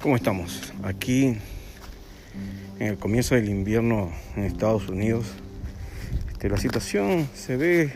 ¿Cómo 0.00 0.16
estamos? 0.16 0.72
Aquí 0.82 1.36
en 2.78 2.86
el 2.86 2.96
comienzo 2.96 3.34
del 3.34 3.50
invierno 3.50 4.10
en 4.34 4.44
Estados 4.44 4.88
Unidos, 4.88 5.26
este, 6.32 6.48
la 6.48 6.56
situación 6.56 7.28
se 7.34 7.58
ve 7.58 7.92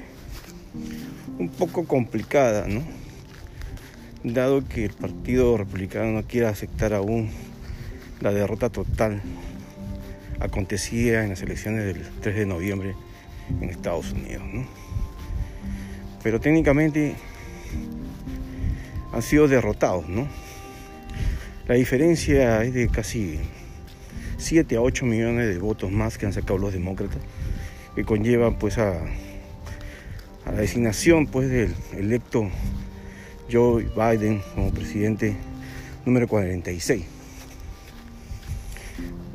un 1.38 1.48
poco 1.48 1.86
complicada, 1.86 2.66
¿no? 2.68 2.82
Dado 4.22 4.68
que 4.68 4.84
el 4.84 4.92
Partido 4.92 5.56
Republicano 5.56 6.12
no 6.12 6.22
quiere 6.24 6.46
aceptar 6.46 6.92
aún 6.92 7.30
la 8.20 8.32
derrota 8.32 8.68
total 8.68 9.22
acontecida 10.40 11.24
en 11.24 11.30
las 11.30 11.40
elecciones 11.40 11.86
del 11.86 12.06
3 12.20 12.36
de 12.36 12.44
noviembre 12.44 12.94
en 13.62 13.70
Estados 13.70 14.12
Unidos, 14.12 14.42
¿no? 14.52 14.66
Pero 16.22 16.38
técnicamente 16.38 17.14
han 19.10 19.22
sido 19.22 19.48
derrotados, 19.48 20.06
¿no? 20.06 20.43
La 21.66 21.76
diferencia 21.76 22.62
es 22.62 22.74
de 22.74 22.88
casi 22.88 23.38
7 24.36 24.76
a 24.76 24.82
8 24.82 25.06
millones 25.06 25.48
de 25.48 25.58
votos 25.58 25.90
más 25.90 26.18
que 26.18 26.26
han 26.26 26.34
sacado 26.34 26.58
los 26.58 26.74
demócratas, 26.74 27.16
que 27.94 28.04
conllevan 28.04 28.58
pues 28.58 28.76
a, 28.76 29.00
la 30.44 30.52
designación 30.52 31.26
pues 31.26 31.48
del 31.48 31.74
electo 31.96 32.50
Joe 33.50 33.84
Biden 33.96 34.42
como 34.54 34.74
presidente 34.74 35.36
número 36.04 36.28
46. 36.28 37.02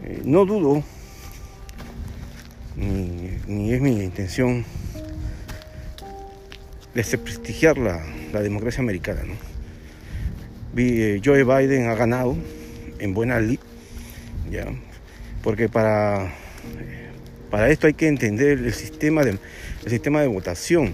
Eh, 0.03 0.21
no 0.23 0.45
dudo, 0.45 0.83
ni, 2.75 3.39
ni, 3.47 3.73
es 3.73 3.81
mi 3.81 4.03
intención, 4.03 4.63
desprestigiar 6.93 7.79
la, 7.79 8.05
la 8.31 8.41
democracia 8.41 8.81
americana, 8.81 9.23
¿no? 9.23 9.58
Eh, 10.77 11.19
Joe 11.23 11.43
Biden 11.43 11.87
ha 11.87 11.95
ganado 11.95 12.37
en 12.99 13.13
buena 13.13 13.39
ley, 13.39 13.59
¿ya? 14.51 14.65
porque 15.41 15.67
para, 15.67 16.31
para 17.49 17.69
esto 17.69 17.87
hay 17.87 17.93
que 17.93 18.07
entender 18.07 18.59
el 18.59 18.73
sistema, 18.73 19.23
de, 19.23 19.31
el 19.83 19.89
sistema 19.89 20.21
de 20.21 20.27
votación 20.27 20.93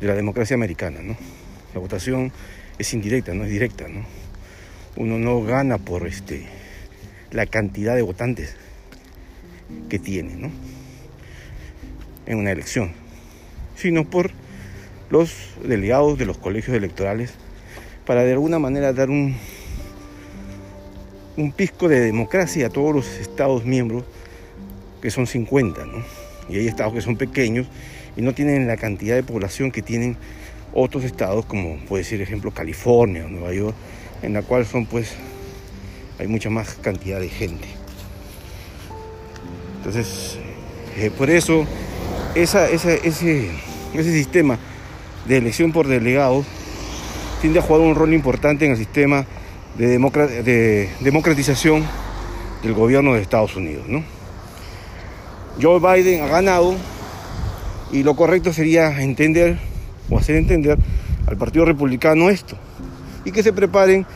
de 0.00 0.06
la 0.06 0.14
democracia 0.14 0.54
americana. 0.54 1.00
¿no? 1.02 1.16
La 1.74 1.80
votación 1.80 2.32
es 2.78 2.94
indirecta, 2.94 3.34
no 3.34 3.44
es 3.44 3.50
directa. 3.50 3.88
¿no? 3.88 4.04
Uno 4.96 5.18
no 5.18 5.42
gana 5.42 5.78
por 5.78 6.06
este, 6.06 6.46
la 7.32 7.46
cantidad 7.46 7.96
de 7.96 8.02
votantes 8.02 8.54
que 9.88 9.98
tiene 9.98 10.36
¿no? 10.36 10.50
en 12.26 12.38
una 12.38 12.52
elección, 12.52 12.92
sino 13.76 14.08
por 14.08 14.30
los 15.10 15.32
delegados 15.64 16.18
de 16.18 16.26
los 16.26 16.38
colegios 16.38 16.76
electorales 16.76 17.34
para 18.06 18.24
de 18.24 18.32
alguna 18.32 18.58
manera 18.58 18.92
dar 18.92 19.10
un, 19.10 19.36
un 21.36 21.52
pisco 21.52 21.88
de 21.88 22.00
democracia 22.00 22.66
a 22.66 22.70
todos 22.70 22.94
los 22.94 23.06
estados 23.18 23.64
miembros, 23.64 24.04
que 25.00 25.10
son 25.10 25.26
50, 25.26 25.86
¿no? 25.86 26.02
Y 26.48 26.56
hay 26.56 26.66
estados 26.66 26.94
que 26.94 27.00
son 27.00 27.16
pequeños 27.16 27.66
y 28.16 28.22
no 28.22 28.34
tienen 28.34 28.66
la 28.66 28.76
cantidad 28.76 29.14
de 29.14 29.22
población 29.22 29.70
que 29.70 29.82
tienen 29.82 30.16
otros 30.72 31.04
estados, 31.04 31.44
como 31.46 31.78
puede 31.86 32.04
ser 32.04 32.20
ejemplo 32.20 32.50
California 32.50 33.24
o 33.24 33.28
Nueva 33.28 33.52
York, 33.52 33.76
en 34.22 34.32
la 34.32 34.42
cual 34.42 34.66
son 34.66 34.86
pues 34.86 35.14
hay 36.18 36.26
mucha 36.26 36.50
más 36.50 36.74
cantidad 36.74 37.20
de 37.20 37.28
gente. 37.28 37.68
Entonces, 39.78 40.38
eh, 40.96 41.10
por 41.16 41.30
eso 41.30 41.66
esa, 42.34 42.68
esa, 42.68 42.92
ese, 42.92 43.50
ese 43.94 44.12
sistema 44.12 44.58
de 45.26 45.36
elección 45.36 45.72
por 45.72 45.86
delegados 45.86 46.46
tiende 47.40 47.58
a 47.60 47.62
jugar 47.62 47.82
un 47.82 47.94
rol 47.94 48.12
importante 48.14 48.64
en 48.64 48.72
el 48.72 48.78
sistema 48.78 49.26
de, 49.76 49.98
de 50.44 50.90
democratización 51.00 51.84
del 52.62 52.74
gobierno 52.74 53.14
de 53.14 53.22
Estados 53.22 53.54
Unidos. 53.56 53.84
¿no? 53.88 54.02
Joe 55.60 55.80
Biden 55.80 56.22
ha 56.22 56.28
ganado 56.28 56.74
y 57.92 58.02
lo 58.02 58.16
correcto 58.16 58.52
sería 58.52 59.00
entender 59.02 59.58
o 60.10 60.18
hacer 60.18 60.36
entender 60.36 60.78
al 61.26 61.36
Partido 61.36 61.64
Republicano 61.64 62.30
esto 62.30 62.56
y 63.24 63.32
que 63.32 63.42
se 63.42 63.52
preparen 63.52 64.06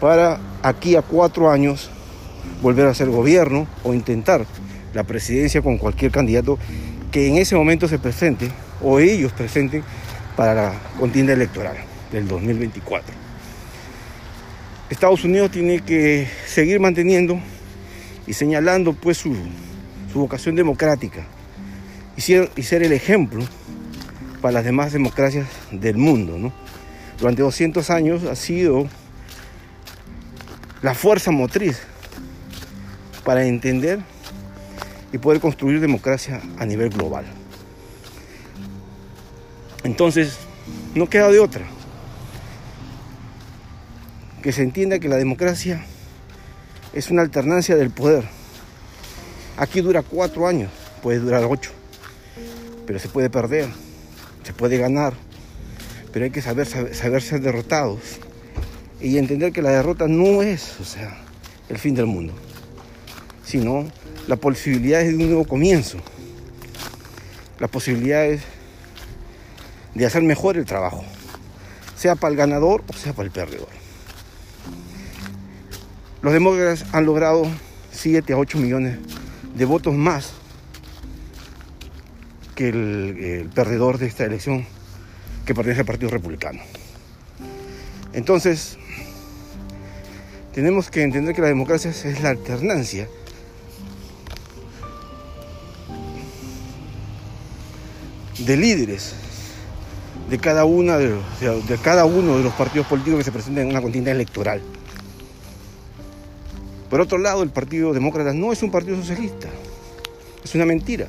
para 0.00 0.38
aquí 0.62 0.96
a 0.96 1.02
cuatro 1.02 1.50
años 1.50 1.90
volver 2.62 2.86
a 2.86 2.94
ser 2.94 3.08
gobierno 3.08 3.66
o 3.84 3.94
intentar 3.94 4.44
la 4.94 5.04
presidencia 5.04 5.62
con 5.62 5.78
cualquier 5.78 6.10
candidato 6.10 6.58
que 7.10 7.28
en 7.28 7.36
ese 7.36 7.56
momento 7.56 7.88
se 7.88 7.98
presente 7.98 8.50
o 8.82 8.98
ellos 8.98 9.32
presenten 9.32 9.82
para 10.38 10.54
la 10.54 10.72
contienda 10.96 11.32
electoral 11.32 11.76
del 12.12 12.28
2024. 12.28 13.12
Estados 14.88 15.24
Unidos 15.24 15.50
tiene 15.50 15.80
que 15.80 16.28
seguir 16.46 16.78
manteniendo 16.78 17.40
y 18.24 18.34
señalando 18.34 18.92
pues 18.92 19.18
su, 19.18 19.34
su 20.12 20.20
vocación 20.20 20.54
democrática 20.54 21.24
y 22.16 22.20
ser, 22.20 22.52
y 22.54 22.62
ser, 22.62 22.84
el 22.84 22.92
ejemplo 22.92 23.44
para 24.40 24.52
las 24.52 24.64
demás 24.64 24.92
democracias 24.92 25.48
del 25.72 25.96
mundo. 25.96 26.38
¿no? 26.38 26.52
Durante 27.18 27.42
200 27.42 27.90
años 27.90 28.22
ha 28.22 28.36
sido 28.36 28.86
la 30.82 30.94
fuerza 30.94 31.32
motriz 31.32 31.82
para 33.24 33.44
entender 33.44 33.98
y 35.12 35.18
poder 35.18 35.40
construir 35.40 35.80
democracia 35.80 36.40
a 36.60 36.64
nivel 36.64 36.90
global. 36.90 37.24
Entonces, 39.88 40.36
no 40.94 41.08
queda 41.08 41.30
de 41.30 41.38
otra. 41.38 41.64
Que 44.42 44.52
se 44.52 44.62
entienda 44.62 44.98
que 44.98 45.08
la 45.08 45.16
democracia 45.16 45.82
es 46.92 47.10
una 47.10 47.22
alternancia 47.22 47.74
del 47.74 47.88
poder. 47.88 48.24
Aquí 49.56 49.80
dura 49.80 50.02
cuatro 50.02 50.46
años, 50.46 50.70
puede 51.02 51.20
durar 51.20 51.44
ocho, 51.44 51.70
pero 52.86 52.98
se 52.98 53.08
puede 53.08 53.30
perder, 53.30 53.66
se 54.44 54.52
puede 54.52 54.76
ganar, 54.76 55.14
pero 56.12 56.26
hay 56.26 56.30
que 56.30 56.42
saber, 56.42 56.66
saber, 56.66 57.22
ser 57.22 57.40
derrotados 57.40 58.20
y 59.00 59.16
entender 59.16 59.52
que 59.52 59.62
la 59.62 59.70
derrota 59.70 60.06
no 60.06 60.42
es, 60.42 60.78
o 60.80 60.84
sea, 60.84 61.16
el 61.70 61.78
fin 61.78 61.94
del 61.94 62.06
mundo, 62.06 62.34
sino 63.42 63.90
la 64.26 64.36
posibilidad 64.36 65.00
de 65.00 65.14
un 65.14 65.26
nuevo 65.26 65.46
comienzo, 65.46 65.96
las 67.58 67.70
posibilidades 67.70 68.42
de 69.98 70.06
hacer 70.06 70.22
mejor 70.22 70.56
el 70.56 70.64
trabajo, 70.64 71.04
sea 71.96 72.14
para 72.14 72.30
el 72.30 72.36
ganador 72.36 72.84
o 72.88 72.92
sea 72.92 73.12
para 73.12 73.26
el 73.26 73.32
perdedor. 73.32 73.68
Los 76.22 76.32
demócratas 76.32 76.84
han 76.92 77.04
logrado 77.04 77.48
7 77.90 78.32
a 78.32 78.36
8 78.38 78.58
millones 78.58 78.98
de 79.56 79.64
votos 79.64 79.94
más 79.94 80.34
que 82.54 82.68
el, 82.68 83.18
el 83.18 83.48
perdedor 83.48 83.98
de 83.98 84.06
esta 84.06 84.24
elección 84.24 84.64
que 85.44 85.52
pertenece 85.52 85.80
al 85.80 85.86
Partido 85.86 86.10
Republicano. 86.10 86.60
Entonces, 88.12 88.78
tenemos 90.54 90.90
que 90.90 91.02
entender 91.02 91.34
que 91.34 91.42
la 91.42 91.48
democracia 91.48 91.90
es 91.90 92.22
la 92.22 92.30
alternancia 92.30 93.08
de 98.38 98.56
líderes 98.56 99.14
de 100.28 100.38
cada, 100.38 100.64
de, 100.64 101.18
de, 101.40 101.78
cada 101.82 102.04
uno 102.04 102.36
de 102.36 102.44
los 102.44 102.52
partidos 102.54 102.86
políticos 102.86 103.18
que 103.18 103.24
se 103.24 103.32
presentan 103.32 103.64
en 103.64 103.70
una 103.70 103.80
contienda 103.80 104.10
electoral. 104.10 104.60
Por 106.90 107.00
otro 107.00 107.18
lado, 107.18 107.42
el 107.42 107.50
Partido 107.50 107.92
Demócrata 107.92 108.32
no 108.32 108.52
es 108.52 108.62
un 108.62 108.70
partido 108.70 108.96
socialista, 108.96 109.48
es 110.42 110.54
una 110.54 110.64
mentira. 110.64 111.06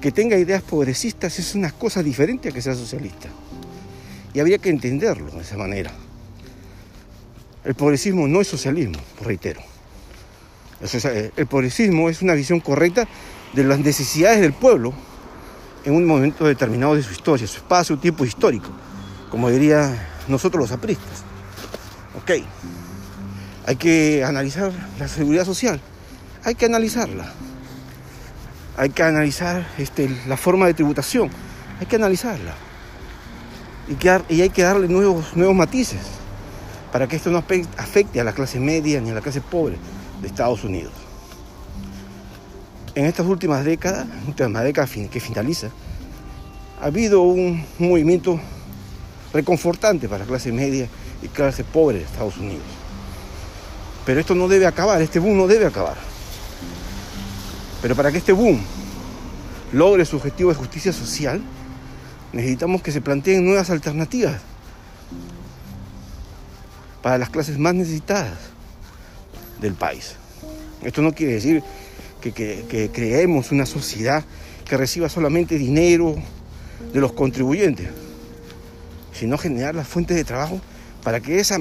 Que 0.00 0.12
tenga 0.12 0.36
ideas 0.36 0.62
progresistas 0.62 1.38
es 1.38 1.54
una 1.54 1.72
cosa 1.72 2.02
diferente 2.02 2.48
a 2.48 2.52
que 2.52 2.62
sea 2.62 2.74
socialista. 2.74 3.28
Y 4.32 4.38
habría 4.38 4.58
que 4.58 4.68
entenderlo 4.68 5.32
de 5.32 5.40
esa 5.40 5.56
manera. 5.56 5.90
El 7.64 7.74
progresismo 7.74 8.28
no 8.28 8.40
es 8.40 8.46
socialismo, 8.46 8.98
reitero. 9.22 9.60
El 11.36 11.46
progresismo 11.46 12.08
es 12.08 12.22
una 12.22 12.34
visión 12.34 12.60
correcta 12.60 13.08
de 13.54 13.64
las 13.64 13.80
necesidades 13.80 14.40
del 14.40 14.52
pueblo 14.52 14.92
en 15.86 15.94
un 15.94 16.04
momento 16.04 16.44
determinado 16.44 16.96
de 16.96 17.02
su 17.02 17.12
historia, 17.12 17.46
su 17.46 17.58
espacio, 17.58 17.96
tiempo 17.96 18.24
histórico, 18.24 18.68
como 19.30 19.48
diría 19.48 20.08
nosotros 20.26 20.60
los 20.60 20.72
apristas. 20.72 21.22
Ok, 22.20 22.44
hay 23.66 23.76
que 23.76 24.24
analizar 24.24 24.72
la 24.98 25.06
seguridad 25.06 25.44
social, 25.44 25.80
hay 26.44 26.56
que 26.56 26.66
analizarla. 26.66 27.32
Hay 28.76 28.90
que 28.90 29.02
analizar 29.04 29.66
este, 29.78 30.14
la 30.26 30.36
forma 30.36 30.66
de 30.66 30.74
tributación, 30.74 31.30
hay 31.80 31.86
que 31.86 31.96
analizarla. 31.96 32.52
Y, 33.88 34.34
y 34.34 34.42
hay 34.42 34.50
que 34.50 34.62
darle 34.62 34.88
nuevos, 34.88 35.36
nuevos 35.36 35.54
matices 35.54 36.00
para 36.92 37.06
que 37.06 37.14
esto 37.14 37.30
no 37.30 37.38
afecte 37.38 38.20
a 38.20 38.24
la 38.24 38.32
clase 38.32 38.58
media 38.58 39.00
ni 39.00 39.10
a 39.10 39.14
la 39.14 39.20
clase 39.20 39.40
pobre 39.40 39.76
de 40.20 40.26
Estados 40.26 40.64
Unidos 40.64 41.05
en 42.96 43.04
estas 43.04 43.26
últimas 43.26 43.62
décadas, 43.62 44.06
última 44.26 44.62
década 44.62 44.88
que 45.10 45.20
finaliza, 45.20 45.68
ha 46.80 46.86
habido 46.86 47.20
un 47.20 47.62
movimiento 47.78 48.40
reconfortante 49.34 50.08
para 50.08 50.24
la 50.24 50.26
clase 50.26 50.50
media 50.50 50.88
y 51.22 51.28
clase 51.28 51.62
pobre 51.62 51.98
de 51.98 52.04
Estados 52.04 52.38
Unidos. 52.38 52.64
Pero 54.06 54.18
esto 54.18 54.34
no 54.34 54.48
debe 54.48 54.66
acabar, 54.66 55.02
este 55.02 55.18
boom 55.18 55.36
no 55.36 55.46
debe 55.46 55.66
acabar. 55.66 55.96
Pero 57.82 57.94
para 57.94 58.10
que 58.10 58.18
este 58.18 58.32
boom 58.32 58.58
logre 59.72 60.06
su 60.06 60.16
objetivo 60.16 60.48
de 60.48 60.56
justicia 60.56 60.90
social, 60.90 61.42
necesitamos 62.32 62.80
que 62.80 62.92
se 62.92 63.02
planteen 63.02 63.44
nuevas 63.44 63.68
alternativas 63.68 64.40
para 67.02 67.18
las 67.18 67.28
clases 67.28 67.58
más 67.58 67.74
necesitadas 67.74 68.38
del 69.60 69.74
país. 69.74 70.14
Esto 70.82 71.02
no 71.02 71.12
quiere 71.12 71.34
decir 71.34 71.62
que, 72.32 72.64
que, 72.68 72.90
creemos 72.90 73.52
una 73.52 73.66
sociedad 73.66 74.24
que 74.64 74.76
reciba 74.76 75.08
solamente 75.08 75.58
dinero 75.58 76.16
de 76.92 77.00
los 77.00 77.12
contribuyentes, 77.12 77.88
sino 79.12 79.38
generar 79.38 79.74
las 79.74 79.86
fuentes 79.86 80.16
de 80.16 80.24
trabajo 80.24 80.60
para 81.02 81.20
que 81.20 81.38
esa 81.38 81.58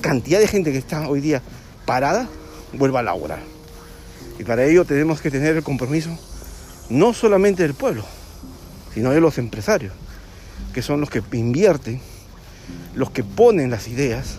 cantidad 0.00 0.40
de 0.40 0.48
gente 0.48 0.72
que 0.72 0.78
está 0.78 1.08
hoy 1.08 1.20
día 1.20 1.42
parada 1.86 2.28
vuelva 2.72 3.00
a 3.00 3.02
laborar. 3.02 3.40
Y 4.38 4.44
para 4.44 4.64
ello 4.64 4.84
tenemos 4.84 5.20
que 5.20 5.30
tener 5.30 5.56
el 5.56 5.62
compromiso 5.62 6.16
no 6.88 7.12
solamente 7.14 7.62
del 7.62 7.74
pueblo, 7.74 8.04
sino 8.94 9.10
de 9.10 9.20
los 9.20 9.38
empresarios, 9.38 9.92
que 10.74 10.82
son 10.82 11.00
los 11.00 11.10
que 11.10 11.22
invierten, 11.32 12.00
los 12.94 13.10
que 13.10 13.22
ponen 13.22 13.70
las 13.70 13.86
ideas, 13.88 14.38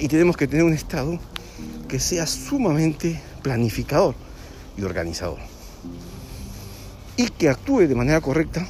y 0.00 0.08
tenemos 0.08 0.36
que 0.36 0.48
tener 0.48 0.64
un 0.64 0.72
Estado 0.72 1.18
que 1.88 2.00
sea 2.00 2.26
sumamente 2.26 3.20
planificador 3.42 4.16
y 4.76 4.82
organizador. 4.82 5.38
Y 7.16 7.28
que 7.28 7.48
actúe 7.48 7.80
de 7.80 7.94
manera 7.94 8.20
correcta 8.20 8.66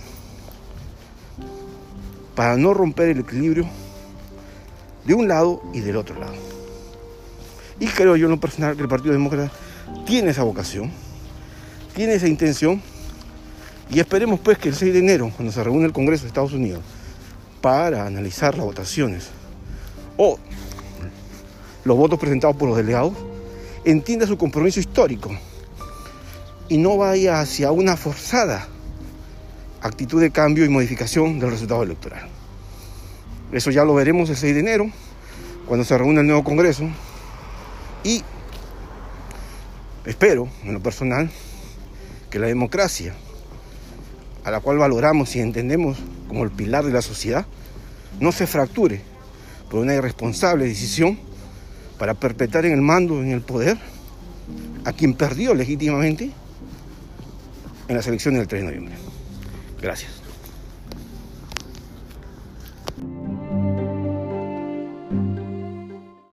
para 2.35 2.57
no 2.57 2.75
romper 2.75 3.09
el 3.09 3.21
equilibrio 3.21 3.67
de 5.05 5.15
un 5.15 5.27
lado 5.27 5.63
y 5.73 5.81
del 5.81 5.97
otro 5.97 6.19
lado. 6.21 6.35
Y 7.81 7.87
creo 7.87 8.17
yo 8.17 8.27
en 8.27 8.33
lo 8.33 8.41
personal 8.41 8.77
que 8.77 8.83
el 8.83 8.89
Partido 8.89 9.13
Demócrata 9.13 9.51
tiene 10.07 10.31
esa 10.31 10.43
vocación, 10.43 10.91
tiene 11.95 12.15
esa 12.15 12.29
intención 12.29 12.81
y 13.91 14.01
esperemos 14.01 14.41
pues 14.41 14.59
que 14.59 14.69
el 14.69 14.75
6 14.75 14.93
de 14.93 14.99
enero, 14.99 15.33
cuando 15.35 15.53
se 15.53 15.63
reúne 15.63 15.87
el 15.87 15.93
Congreso 15.93 16.23
de 16.23 16.29
Estados 16.29 16.53
Unidos 16.53 16.83
para 17.61 18.07
analizar 18.07 18.57
las 18.57 18.67
votaciones 18.67 19.29
o 20.17 20.39
los 21.85 21.97
votos 21.97 22.19
presentados 22.19 22.57
por 22.57 22.69
los 22.69 22.77
delegados, 22.77 23.15
entienda 23.85 24.27
su 24.27 24.37
compromiso 24.37 24.81
histórico 24.81 25.31
y 26.69 26.79
no 26.79 26.97
vaya 26.97 27.41
hacia 27.41 27.71
una 27.71 27.97
forzada 27.97 28.69
actitud 29.81 30.21
de 30.21 30.31
cambio 30.31 30.65
y 30.65 30.69
modificación 30.69 31.39
del 31.39 31.51
resultado 31.51 31.83
electoral. 31.83 32.29
Eso 33.53 33.71
ya 33.71 33.85
lo 33.85 33.95
veremos 33.95 34.29
el 34.31 34.37
6 34.37 34.55
de 34.55 34.61
enero, 34.61 34.91
cuando 35.67 35.85
se 35.85 35.97
reúne 35.97 36.21
el 36.21 36.27
nuevo 36.27 36.43
Congreso, 36.43 36.89
y 38.03 38.23
espero, 40.05 40.49
en 40.65 40.75
lo 40.75 40.81
personal, 40.81 41.31
que 42.31 42.39
la 42.39 42.49
democracia, 42.49 43.15
a 44.45 44.51
la 44.51 44.61
cual 44.61 44.79
valoramos 44.79 45.35
y 45.37 45.41
entendemos 45.41 45.99
como 46.29 46.45
el 46.45 46.51
pilar 46.51 46.85
de 46.85 46.93
la 46.93 47.03
sociedad, 47.03 47.47
no 48.21 48.33
se 48.33 48.47
fracture 48.47 49.01
por 49.71 49.81
una 49.81 49.95
irresponsable 49.95 50.65
decisión 50.65 51.19
para 51.99 52.15
perpetrar 52.15 52.67
en 52.67 52.73
el 52.73 52.83
mando, 52.83 53.23
en 53.23 53.31
el 53.31 53.43
poder, 53.43 53.79
a 54.85 54.93
quien 54.93 55.15
perdió 55.15 55.55
legítimamente 55.55 56.31
en 57.89 57.97
las 57.97 58.07
elecciones 58.07 58.41
del 58.41 58.49
3 58.49 58.63
de 58.63 58.67
noviembre. 58.67 58.95
Gracias. 59.81 60.26